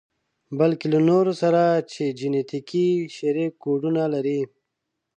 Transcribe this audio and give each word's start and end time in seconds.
بلکې 0.59 0.85
له 0.93 0.99
نورو 1.09 1.33
سره 1.41 1.61
چې 1.91 2.03
جنتیکي 2.19 2.87
شريک 3.17 3.51
کوډونه 3.63 4.03
لري. 4.13 4.41